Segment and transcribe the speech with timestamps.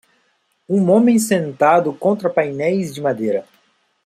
[0.67, 3.45] Um homem sentado contra painéis de madeira.